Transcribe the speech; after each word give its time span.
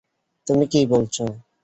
তুমি 0.47 0.65
কি 0.67 0.81
বলছো? 0.87 1.23